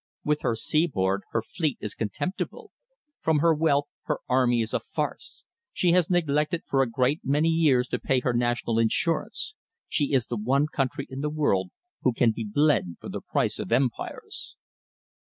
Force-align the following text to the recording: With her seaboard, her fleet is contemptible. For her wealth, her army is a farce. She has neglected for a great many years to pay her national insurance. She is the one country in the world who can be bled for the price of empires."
With 0.23 0.41
her 0.41 0.55
seaboard, 0.55 1.21
her 1.29 1.43
fleet 1.43 1.77
is 1.79 1.93
contemptible. 1.93 2.71
For 3.21 3.37
her 3.39 3.53
wealth, 3.53 3.85
her 4.05 4.17
army 4.27 4.61
is 4.63 4.73
a 4.73 4.79
farce. 4.79 5.43
She 5.73 5.91
has 5.91 6.09
neglected 6.09 6.63
for 6.65 6.81
a 6.81 6.89
great 6.89 7.21
many 7.23 7.49
years 7.49 7.87
to 7.89 7.99
pay 7.99 8.19
her 8.21 8.33
national 8.33 8.79
insurance. 8.79 9.53
She 9.87 10.13
is 10.13 10.25
the 10.25 10.37
one 10.37 10.65
country 10.65 11.05
in 11.11 11.21
the 11.21 11.29
world 11.29 11.69
who 12.01 12.13
can 12.13 12.31
be 12.31 12.43
bled 12.43 12.95
for 12.99 13.09
the 13.09 13.21
price 13.21 13.59
of 13.59 13.71
empires." 13.71 14.55